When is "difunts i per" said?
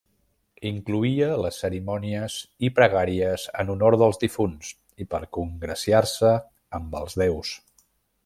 4.25-5.21